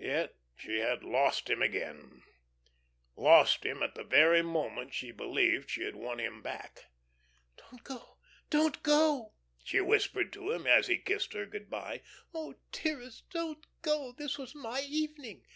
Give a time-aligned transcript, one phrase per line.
[0.00, 2.24] Yet she had lost him again,
[3.14, 6.86] lost him at the very moment she believed she had won him back.
[7.56, 8.16] "Don't go,
[8.50, 12.02] don't go," she whispered to him, as he kissed her good by.
[12.34, 14.10] "Oh, dearest, don't go!
[14.10, 15.46] This was my evening."